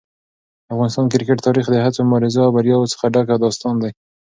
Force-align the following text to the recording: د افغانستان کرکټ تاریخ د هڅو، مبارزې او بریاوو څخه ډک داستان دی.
د 0.65 0.67
افغانستان 0.73 1.05
کرکټ 1.13 1.37
تاریخ 1.47 1.65
د 1.69 1.75
هڅو، 1.85 2.01
مبارزې 2.07 2.39
او 2.45 2.53
بریاوو 2.55 2.91
څخه 2.93 3.05
ډک 3.13 3.27
داستان 3.43 3.75
دی. 3.81 3.91